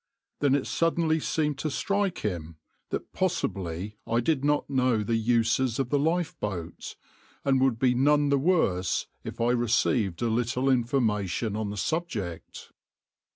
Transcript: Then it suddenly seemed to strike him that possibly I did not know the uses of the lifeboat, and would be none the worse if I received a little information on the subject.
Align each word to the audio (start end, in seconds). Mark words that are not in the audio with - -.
Then 0.39 0.55
it 0.55 0.65
suddenly 0.65 1.19
seemed 1.19 1.59
to 1.59 1.69
strike 1.69 2.21
him 2.25 2.55
that 2.89 3.13
possibly 3.13 3.97
I 4.07 4.19
did 4.19 4.43
not 4.43 4.67
know 4.67 5.03
the 5.03 5.15
uses 5.15 5.77
of 5.77 5.91
the 5.91 5.99
lifeboat, 5.99 6.95
and 7.45 7.61
would 7.61 7.77
be 7.77 7.93
none 7.93 8.29
the 8.29 8.39
worse 8.39 9.05
if 9.23 9.39
I 9.39 9.51
received 9.51 10.23
a 10.23 10.27
little 10.27 10.69
information 10.71 11.55
on 11.55 11.69
the 11.69 11.77
subject. 11.77 12.71